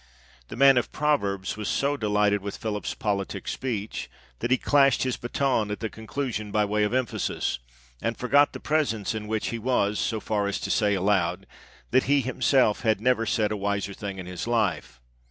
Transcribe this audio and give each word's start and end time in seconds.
The 0.47 0.55
man 0.55 0.77
of 0.77 0.91
proverbs 0.91 1.55
was 1.57 1.67
so 1.67 1.95
delighted 1.95 2.41
with 2.41 2.57
Philip's 2.57 2.95
politic 2.95 3.47
speech, 3.47 4.09
that 4.39 4.49
he 4.49 4.57
clashed 4.57 5.03
his 5.03 5.15
baton 5.15 5.69
at 5.69 5.79
the 5.79 5.91
conclu 5.91 6.33
sion 6.33 6.49
by 6.51 6.65
way 6.65 6.83
of 6.83 6.91
emphasis, 6.91 7.59
and 8.01 8.17
forgot 8.17 8.53
the 8.53 8.59
presence 8.59 9.13
in 9.13 9.27
which 9.27 9.49
he 9.49 9.59
was, 9.59 9.99
so 9.99 10.19
far 10.19 10.47
as 10.47 10.59
to 10.61 10.71
say 10.71 10.95
aloud, 10.95 11.45
that 11.91 12.05
he 12.05 12.21
himself 12.21 12.81
had 12.81 12.99
never 12.99 13.27
said 13.27 13.51
a 13.51 13.55
wiser 13.55 13.93
thing 13.93 14.17
in 14.17 14.25
his 14.25 14.45
Hfe. 14.45 14.97